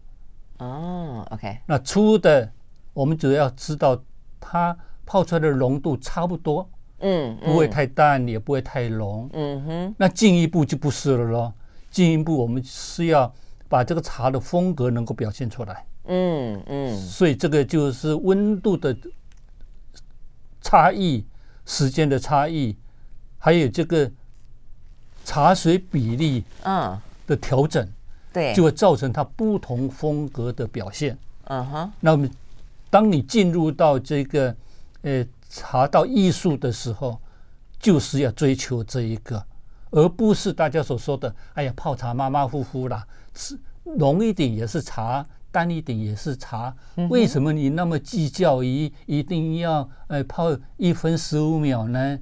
[0.60, 1.58] 哦，OK。
[1.66, 2.52] 那粗的
[2.94, 4.00] 我们主要知道
[4.40, 9.28] 它泡出来的浓度差不多，嗯，不会太淡，也不会太浓。
[9.34, 9.96] 嗯哼。
[9.98, 11.54] 那进一步就不是了咯。
[11.90, 13.34] 进一步我们是要。
[13.70, 18.96] 把这个茶的风格能够表现出来，嗯嗯，所以这个就是温度的
[20.62, 21.26] 差异、
[21.66, 22.76] 时间的差异，
[23.38, 24.10] 还有这个
[25.26, 27.88] 茶水比例嗯的调整，
[28.32, 31.18] 对，就会造成它不同风格的表现。
[31.46, 32.30] 嗯哼，那么
[32.90, 34.56] 当你进入到这个
[35.02, 37.20] 呃茶道艺术的时候，
[37.80, 39.46] 就是要追求这一个。
[39.98, 46.72] 而不是大家所说的，哎呀，泡茶马马虎虎啦，是浓一点也是茶，淡一点也是茶。
[47.10, 52.20] 为什么你那么计较一一定要呃泡一分十五秒呢？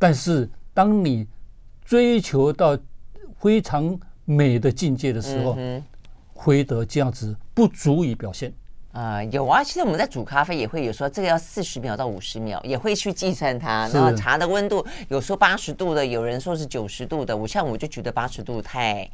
[0.00, 1.28] 但是当你
[1.84, 2.76] 追求到
[3.38, 5.56] 非常美的境界的时候，
[6.34, 8.52] 会得这样子不足以表现。
[8.98, 13.88] 啊、呃，有啊，其实我们在煮咖啡也会有说这个要四十秒到五十秒，也会去计算它。
[13.94, 17.36] 然后茶的温度有说八十度的，有人说是九十度的。
[17.36, 19.08] 我像我就觉得八十度太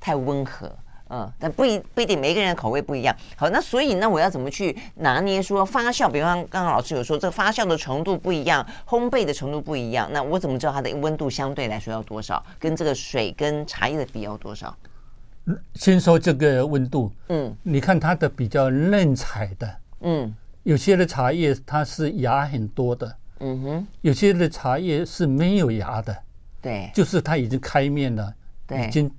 [0.00, 0.68] 太温和，
[1.10, 3.14] 嗯，但不一不一定，每个人的口味不一样。
[3.36, 6.10] 好，那所以那我要怎么去拿捏说发酵？
[6.10, 12.44] 比方刚刚老师有说，这个发酵的程度不一样，烘焙的程度不一样，那我怎么知道它的温度相对来说要多少？
[12.58, 14.76] 跟这个水跟茶叶的比要多少？
[15.74, 26.16] 先说这个温度，嗯，你看它的比较嫩采的，嗯，有些的茶叶它是芽很多的，嗯哼，有些的茶叶是没有芽的，
[26.60, 28.34] 对，就是它已经开面了，
[28.66, 29.10] 对，已经。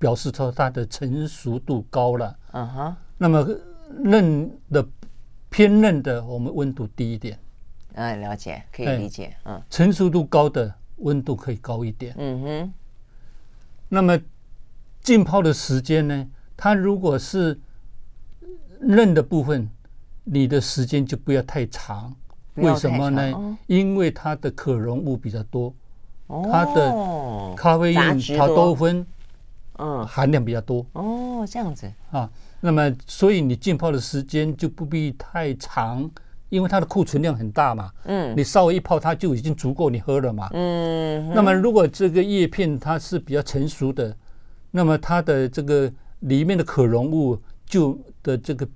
[0.00, 2.96] 表示出它的成熟度高了，嗯哼。
[3.18, 3.46] 那么
[3.98, 4.82] 嫩的
[5.50, 7.38] 偏嫩的，我们温度低一点。
[7.92, 9.36] 嗯，了解，可以理解。
[9.44, 12.14] 嗯，成熟度高的温度可以高一点。
[12.16, 12.72] 嗯哼。
[13.90, 14.18] 那么
[15.02, 16.26] 浸泡的时间呢？
[16.56, 17.58] 它如果是
[18.80, 19.68] 嫩的部分，
[20.24, 22.14] 你的时间就不要太长。
[22.54, 23.58] 为什么呢？
[23.66, 25.74] 因为它的可溶物比较多，
[26.28, 29.06] 它的咖啡因、茶多酚。
[29.82, 36.10] 嗯，含量比较多哦，这样子啊，那么所以你浸泡的时间就不必太长，
[36.50, 37.90] 因为它的库存量很大嘛。
[38.04, 40.50] 嗯，你稍微一泡，它就已经足够你喝了嘛。
[40.52, 44.14] 嗯，那么如果这个叶片它是比较成熟的，
[44.70, 48.68] 那么它的这个里面的可溶物就的这个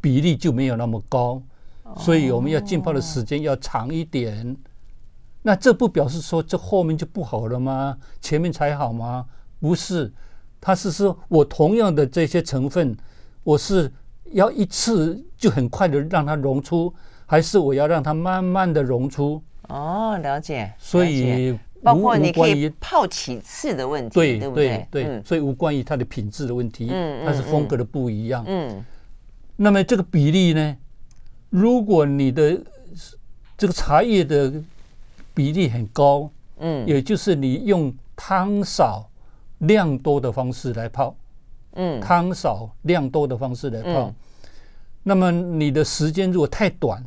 [0.00, 1.42] 比例就没有那么高，
[1.96, 4.56] 所以我们要浸泡的时间要长一点。
[5.42, 7.98] 那这不表示说这后面就不好了吗？
[8.20, 9.26] 前面才好吗？
[9.58, 10.12] 不是，
[10.60, 12.96] 它是说我同样的这些成分，
[13.42, 13.92] 我是
[14.32, 16.94] 要一次就很快的让它溶出，
[17.26, 19.42] 还是我要让它慢慢的溶出？
[19.68, 20.72] 哦，了解。
[20.78, 25.22] 所以包括你可以泡几次的问题，对对对？
[25.24, 28.44] 所以无关于它的品质的问题，嗯，它是风格的不一样。
[28.46, 28.84] 嗯。
[29.56, 30.76] 那么这个比例呢？
[31.50, 32.60] 如果你的
[33.58, 34.52] 这个茶叶的
[35.34, 39.08] 比例很高，嗯，也就是你用汤少。
[39.62, 41.14] 量多的方式来泡，
[41.74, 44.14] 嗯，汤少量多的方式来泡，嗯、
[45.04, 47.00] 那么你的时间如果太短，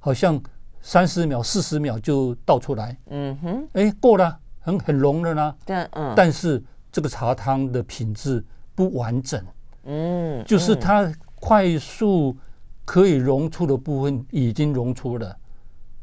[0.00, 0.42] 好像
[0.80, 9.44] 三十秒、四十秒就倒出来，嗯哼，哎，过了，很很浓了呢，对，嗯，但是这个茶汤的品质不完整，
[9.84, 12.36] 嗯，就是它快速
[12.84, 15.36] 可以溶出的部分已经溶出了，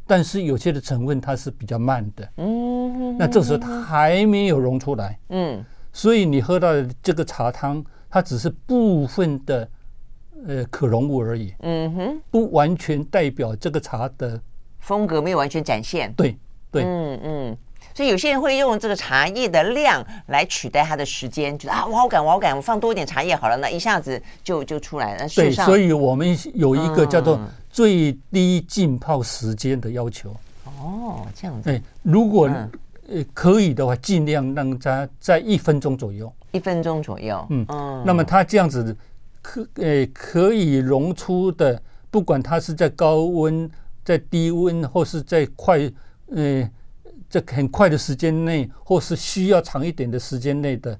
[0.05, 5.63] 但是有些的成分它是比较慢的，嗯，那这时候它还没有溶出来，嗯。
[5.93, 9.67] 所以你喝到的这个茶汤，它只是部分的
[10.45, 14.39] 呃可溶物而已，嗯哼，不完全代表这个茶的
[14.87, 16.11] 风格没有完全展现。
[16.13, 16.35] 对
[16.71, 17.57] 对，嗯嗯。
[17.93, 25.27] 所以有些人会用这个茶叶的量来取代它的时间，觉得啊，我好赶，我好赶，我放多一点茶叶好了，那一下子就就出来了。
[25.29, 30.35] 对，所以我们有一个叫做最低浸泡时间的要求。
[30.65, 31.69] 哦，这样子。
[31.69, 32.49] 对，如果。
[33.09, 36.29] 呃，可以的话，尽量让它在一分钟左右。
[36.51, 38.93] 一分钟左右，嗯，嗯，那么它这样子
[39.41, 43.71] 可呃可以溶出的，不管它是在高温、
[44.07, 45.91] 在低温，或是在快
[46.27, 46.69] 呃
[47.27, 50.97] 在很快的时间内，或是需要长一点的时间内的。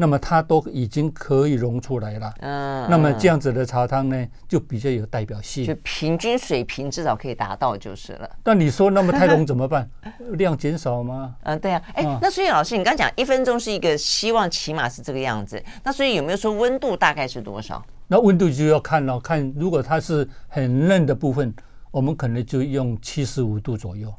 [0.00, 8.30] 那么它都已经可以溶出来了，嗯，那么这样子的茶汤呢，就比较有代表性，就平均水平至少可以达到就是了。
[8.44, 9.90] 但你说那么太浓怎么办？
[10.38, 11.34] 量减少吗？
[11.42, 15.60] 嗯，对啊，哎，那所以老师，你刚讲一分钟是一个希望，起码是这个样子。
[15.82, 17.84] 那所以有没有说温度大概是多少？
[18.06, 21.52] 那温度就要看了，看如果它是很嫩的部分，
[21.90, 24.12] 我们可能就用七十五度左右。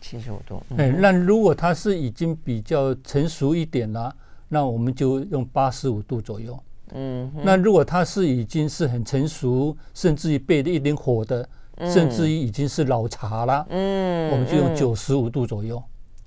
[0.00, 4.14] 七十五度，哎，那如果它是已经比较成熟一点了。
[4.46, 6.56] 那我们就用八十五度左右。
[6.92, 11.48] 嗯，那如果它是已经是很成熟，甚至于备了一点火的，
[11.90, 15.82] 甚至于已经是老茶了，嗯，我们就用九十五度左右。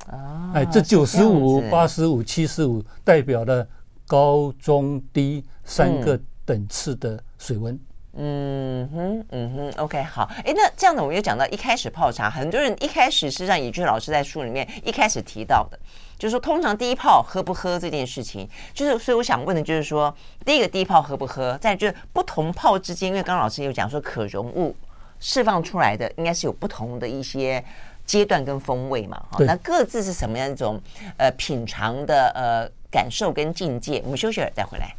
[0.07, 3.65] 啊，哎，这九十五、八十五、七十五代表了
[4.07, 7.79] 高中低三个等次的水温。
[8.19, 10.27] 嗯哼，嗯哼，OK，好。
[10.43, 15.80] 哎，那这样子，我们又讲到一开始泡茶，很多人一开始是让以俊老师在书里面一开始提到的。
[16.17, 20.12] 就是说，通常第一泡喝不喝这件事情，就是所以我想问的就是说，
[20.43, 24.75] 第一个第一泡喝不喝，再就是不同泡之间，因为刚刚老师有讲说，可溶物
[25.19, 27.63] 释放出来的应该是有不同的一些
[28.03, 30.82] 阶段跟风味嘛，哈，那各自是什么样一种
[31.17, 34.01] 呃品尝的呃感受跟境界？
[34.03, 34.95] 我们休息会儿再回来。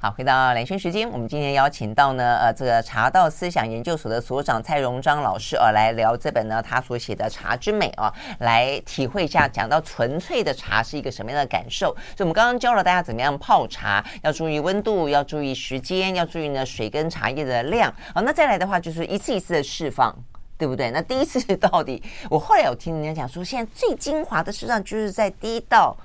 [0.00, 11.86] 好，回到兰萱时间，我们今天邀请到呢，呃，这个茶道思想研究所的所长蔡荣章老师啊，来聊这本呢他所写的《茶之美》啊，来体会一下，讲到纯粹的茶是一个什么样的感受。
[12.14, 17.90] 所以，我们刚刚教了大家怎么样泡茶，要注意温度，要注意时间，要注意呢水跟茶叶的量。
[18.14, 20.14] 好，那再来的话就是一次一次的释放。
[20.56, 20.90] 对不对？
[20.90, 25.96] 那第一次到底，我后来有听人家讲说，现在最精华的实际上就是在第一道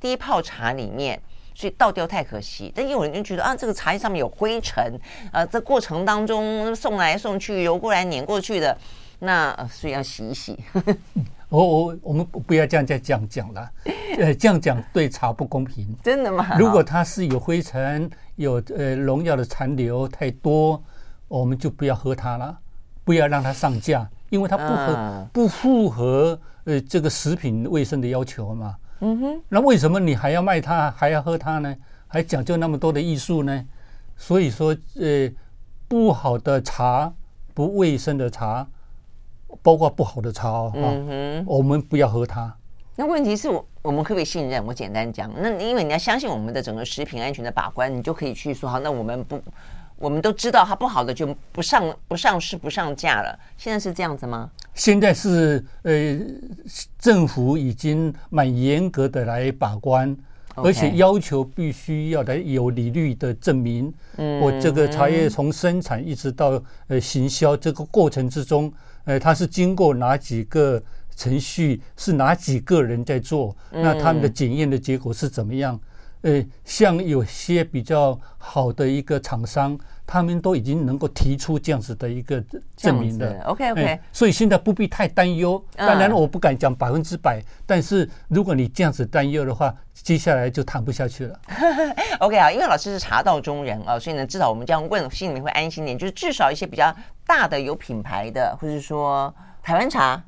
[0.00, 1.20] 第一泡茶里面，
[1.54, 2.72] 所以倒掉太可惜。
[2.74, 4.98] 但有人就觉得啊，这个茶叶上面有灰尘，
[5.32, 8.76] 呃，这过程当中送来送去、揉过来碾过去的，
[9.20, 10.58] 那、呃、所以要洗一洗。
[11.48, 13.70] 我我我们不要这样再这样讲了，
[14.18, 15.94] 呃，这样讲对茶不公平。
[16.02, 16.56] 真的吗？
[16.58, 20.82] 如果它是有灰尘、有呃农药的残留太多，
[21.28, 22.58] 我们就不要喝它了。
[23.04, 28.76] 不要让它上架，因为它不合、嗯、不符合呃这个食品卫生的要求嘛。
[29.00, 29.42] 嗯哼。
[29.48, 31.74] 那为什么你还要卖它，还要喝它呢？
[32.06, 33.64] 还讲究那么多的艺术呢？
[34.16, 35.28] 所以说，呃，
[35.88, 37.12] 不好的茶、
[37.54, 38.66] 不卫生的茶，
[39.62, 42.54] 包括不好的茶哦，嗯哼，我们不要喝它。
[42.94, 44.64] 那问题是我我们可不可以信任？
[44.64, 49.42] 我简单讲，那因为你要相信我们的整个食品安全的把关，你就可以去说好，那我们不。
[50.02, 53.38] 我们都知道它不好的就不上不上市不上架了。
[53.56, 54.50] 现在是这样子吗？
[54.74, 56.18] 现在是呃，
[56.98, 60.16] 政府已经蛮严格的来把关，
[60.56, 63.94] 而且要求必须要来有利率的证明。
[64.16, 68.72] 嗯，我这个茶叶从生产一直到呃行销这个过程之中，
[69.04, 70.82] 呃，它是经过哪几个
[71.14, 73.56] 程序，是哪几个人在做？
[73.70, 75.78] 那他们的检验的结果是怎么样？
[76.22, 82.42] 呃，像有些比较好的一个厂商，他们都已经能够提出这样子的一个
[82.76, 83.40] 证明的。
[83.42, 85.62] OK OK，所以现在不必太担忧。
[85.76, 91.40] 当然，我不敢讲百分之百，但是如果你这样子担忧的话，接下来就谈不下去了。
[92.20, 95.98] OK 啊，因为老师是茶道中人啊，所以呢，至少我们这样问，心里面会安心点。
[95.98, 96.94] 就是至少一些比较
[97.26, 100.22] 大的有品牌的，或者说台湾茶，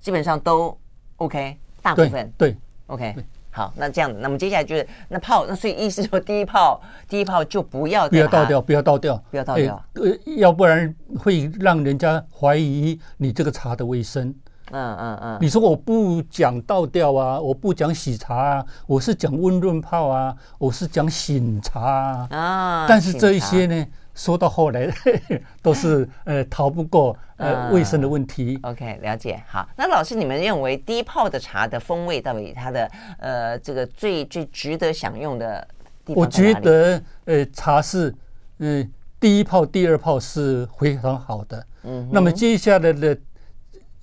[0.00, 0.74] 基本上都
[1.16, 2.56] OK，大部分对，对
[2.86, 3.14] OK。
[3.54, 14.34] 好，那这样子，那么接下来就是那泡，那所以意思说第一泡，第一泡就不要不要倒掉，不要倒掉，不要倒掉，呃，要不然会让人家怀疑你这个茶的卫生。
[14.74, 22.28] 嗯嗯嗯，你说我不讲倒掉啊，我不讲洗茶啊，我是讲温润泡啊，我是讲醒茶啊。
[22.30, 23.86] 啊，但是这一些呢？
[24.14, 24.92] 说到后来，
[25.62, 28.58] 都是呃逃不过呃卫生的问题。
[28.62, 29.42] OK，了解。
[29.46, 35.66] 好，那老师，你们认为第一泡的茶的风味到底它的呃这个最最值得享用的
[36.04, 36.22] 地方？
[36.22, 38.14] 我觉得呃茶是
[38.58, 41.66] 嗯第一泡、第二泡是非常好的。
[41.84, 43.16] 嗯，那么接下来的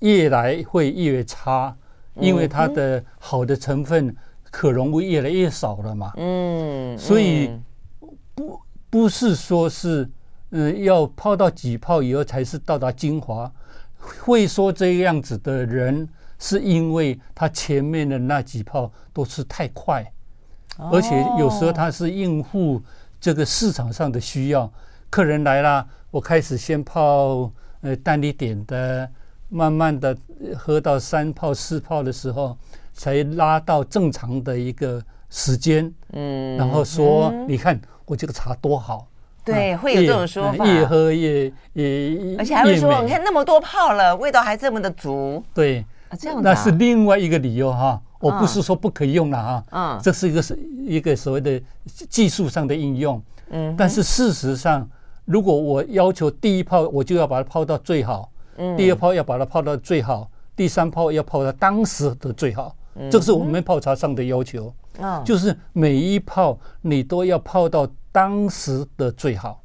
[0.00, 1.76] 越来会越差，
[2.14, 4.14] 因为它的好的成分
[4.50, 6.12] 可溶物越来越少了嘛。
[6.16, 7.50] 嗯，所以
[8.34, 8.60] 不。
[8.90, 10.10] 不是说是，
[10.50, 13.50] 嗯，要泡到几泡以后才是到达精华。
[14.24, 16.08] 会说这样子的人，
[16.40, 20.04] 是因为他前面的那几泡都是太快，
[20.76, 22.82] 而且有时候他是应付
[23.20, 24.68] 这个市场上的需要。
[25.08, 29.08] 客人来了，我开始先泡呃淡一点的，
[29.50, 30.16] 慢慢的
[30.56, 32.56] 喝到三泡四泡的时候，
[32.92, 35.92] 才拉到正常的一个时间。
[36.12, 37.80] 嗯，然后说，你看。
[38.10, 39.06] 我这个茶多好，
[39.44, 41.44] 对，会有这种说法，越喝越
[41.74, 45.86] 越，而且还会说，你看那么多泡了，味道还这么的足，对，
[46.18, 48.02] 这样，那是另外一个理由哈。
[48.18, 51.62] 我不是说不可以用了哈，嗯，这是一个是一个所谓的
[52.08, 54.86] 技术上的应用，嗯，但是事实上，
[55.24, 62.74] 如果我要求第一泡我就要把它泡到最好，嗯，第二泡要把它泡到最好，第三泡要泡到当时的最好，
[63.08, 67.88] 这是我们泡茶上的要求，嗯，就是每一泡你都要泡到。
[68.12, 69.62] 当时的最好，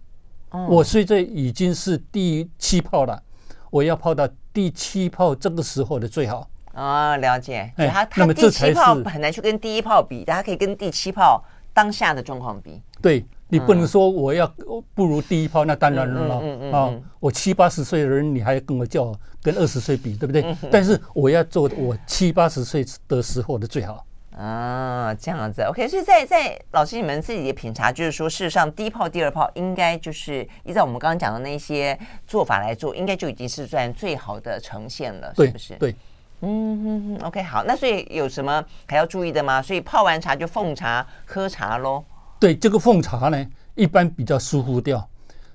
[0.69, 3.21] 我现在已经是第七泡了，
[3.69, 6.47] 我要泡到第七泡这个时候的最好。
[6.73, 7.71] 哦，了解。
[7.77, 11.43] 哎，它它第七泡很难去跟第一泡比，大家可以跟第七泡
[11.73, 12.81] 当下的状况比。
[13.01, 14.45] 对，你不能说我要
[14.93, 16.39] 不如第一泡，那当然了。
[16.43, 20.55] 嗯嗯啊，我七八十岁的人，你还跟我叫跟二十岁比，对不对？
[20.69, 24.05] 但是我要做我七八十岁的时候的最好。
[24.37, 25.87] 啊，这样子，OK。
[25.87, 35.75] 所以在在老师你们自己的品茶，就是说，事实上，第一泡、第二泡应该就是依照我们刚刚讲的那些做法来做，应该就已经是算最好的呈现了，是不是？
[35.75, 35.95] 对，
[36.41, 37.41] 嗯哼哼，OK。
[37.43, 39.61] 好，那所以有什么还要注意的吗？
[39.61, 42.03] 所以泡完茶就奉茶喝茶喽。
[42.37, 45.07] 对，这个奉茶呢，一般比较疏忽掉。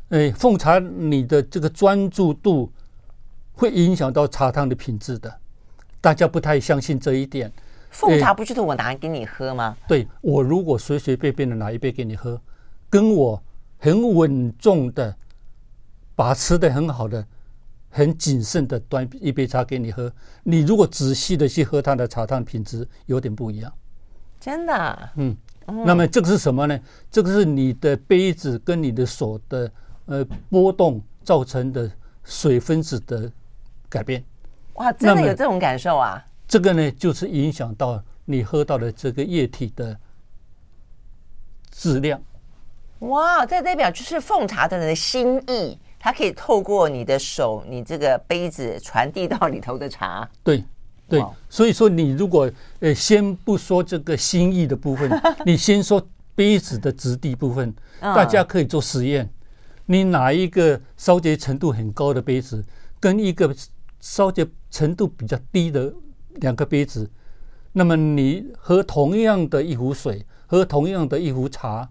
[0.08, 2.72] 哎，奉茶你的这个专注度
[3.52, 5.38] 会影响到茶汤的品质的，
[6.00, 7.52] 大家不太相信这一点。
[7.90, 9.76] 奉茶不就是我拿给你喝吗？
[9.86, 12.40] 对，我如果随随便便的拿一杯给你喝，
[12.88, 13.42] 跟我
[13.78, 15.14] 很稳重的
[16.14, 17.24] 把持的很好的、
[17.90, 20.12] 很谨慎的端一杯茶给你喝，
[20.44, 23.72] 你如果仔细的去喝它的茶汤品质有点不一样。
[24.40, 25.12] 真的啊？
[25.16, 25.36] 嗯。
[25.84, 26.80] 那么这个是什么呢？
[27.12, 29.70] 这个是你的杯子跟你的手的
[30.06, 31.88] 呃波动造成的
[32.24, 33.30] 水分子的
[33.88, 34.24] 改变。
[34.74, 36.26] 哇，真的有这种感受啊！
[36.50, 39.96] 这个呢，就是影响到你喝到的这个液体的
[41.70, 42.20] 质量。
[42.98, 50.28] 哇，这代表就是奉茶的人的心意，它可以透过你的手，你这个杯子传递到里头的茶。
[50.42, 50.64] 对，
[51.08, 55.08] 对，所以说你如果呃先不说这个心意的部分，
[55.46, 59.30] 你先说杯子的质地部分，大家可以做实验。
[59.86, 62.64] 你拿一个烧结程度很高的杯子，
[62.98, 63.54] 跟一个
[64.00, 65.94] 烧结程度比较低的
[66.36, 67.10] 两个杯子，
[67.72, 71.88] 那么你喝同样的一壶水，喝同样的一壶茶。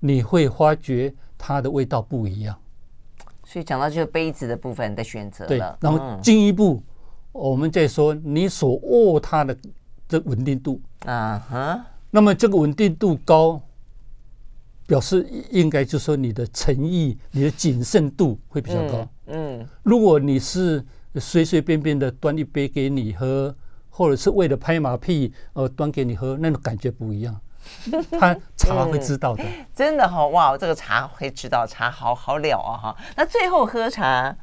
[0.00, 2.56] 你会发觉它的味道不一样，
[3.44, 5.48] 所以讲到这个杯子的部分的选择了。
[5.48, 6.80] 对，然后进一步，
[7.32, 9.58] 我们再说你所握它的
[10.06, 11.84] 这稳定度啊哈。
[12.12, 13.60] 那么这个稳定度高，
[14.86, 19.08] 表示应该就是说你的诚意、你的谨慎度会比较高。
[19.26, 20.80] 嗯，如果你是
[21.16, 23.52] 随随便便的端一杯给你喝，
[23.98, 27.40] 或者是为了拍马屁呃端给你喝，那种感觉不一样。
[28.20, 30.56] 他茶会知道的，嗯、真的哈、哦、哇！
[30.56, 32.96] 这个茶会知道，茶好好了啊哈。
[33.16, 34.36] 那最后喝茶，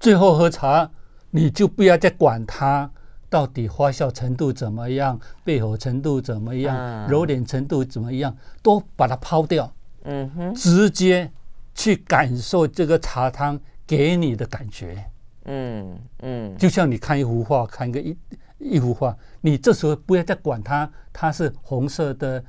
[0.00, 0.90] 最后喝茶，
[1.30, 2.90] 你就不要再管它
[3.30, 9.72] 到底发酵程度怎么样，焙火程度怎么样，嗯、揉捻程度怎么样，都把它抛掉。
[10.02, 11.30] 嗯哼，直接
[11.76, 15.04] 去感受这个茶汤给你的感觉。
[15.44, 18.18] 嗯嗯，就像你看一幅画，看个一。
[18.58, 22.42] 一幅画，你这时候不要再管它，它是红色的，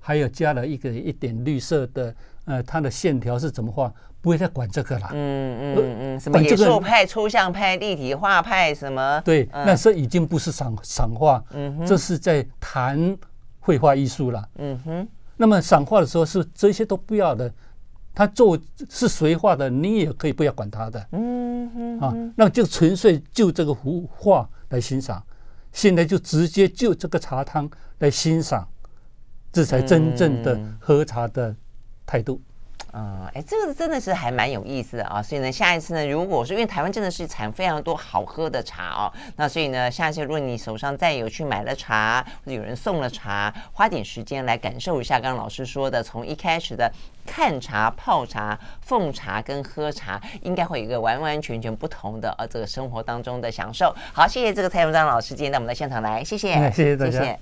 [0.00, 2.14] 还有加了一个一点绿色的，
[2.46, 3.92] 呃，它的线条是怎么画？
[4.20, 5.10] 不会再管这个了。
[5.12, 9.20] 嗯嗯嗯，什么野兽派、抽象派、立体画派什么？
[9.22, 11.44] 对，那是已经不是赏赏画，
[11.86, 13.14] 这是在谈
[13.60, 14.48] 绘画艺术了。
[14.56, 17.52] 嗯哼，那么赏画的时候是这些都不要的，
[18.14, 21.06] 他做是谁画的，你也可以不要管他的。
[21.12, 25.22] 嗯哼，啊，那就纯粹就这个幅画来欣赏。
[25.74, 27.68] 现在就直接就这个茶汤
[27.98, 28.66] 来欣赏，
[29.52, 31.54] 这才真正的喝茶的
[32.06, 32.40] 态度。
[32.94, 35.20] 啊，哎，这个真的是还蛮有意思的啊！
[35.20, 46.88] 所以呢，下一次呢，如果说因为台湾真的是产非常多好喝的茶哦，那所以呢，下一次如果你手上再有去买了茶，或者有人送了茶，花点时间来感受一下刚刚老师说的，从一开始的
[47.26, 53.92] 看茶、泡茶、奉茶跟喝茶，应该会有一个完完全全不同的呃这个生活当中的享受。
[54.12, 57.10] 好，谢谢这个蔡荣章老师今天到我们的现场来，谢谢，谢谢大家。
[57.10, 57.40] 谢谢。